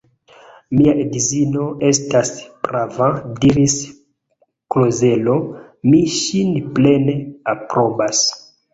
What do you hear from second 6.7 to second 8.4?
plene aprobas.